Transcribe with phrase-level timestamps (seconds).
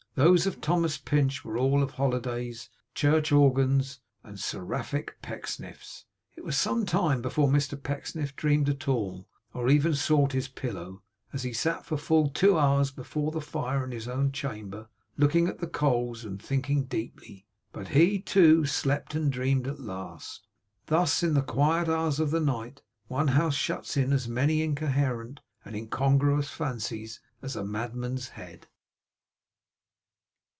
[0.15, 6.03] Those of Thomas Pinch were all of holidays, church organs, and seraphic Pecksniffs.
[6.35, 11.01] It was some time before Mr Pecksniff dreamed at all, or even sought his pillow,
[11.31, 15.47] as he sat for full two hours before the fire in his own chamber, looking
[15.47, 17.47] at the coals and thinking deeply.
[17.71, 20.45] But he, too, slept and dreamed at last.
[20.87, 25.39] Thus in the quiet hours of the night, one house shuts in as many incoherent
[25.63, 28.67] and incongruous fancies as a madman's head.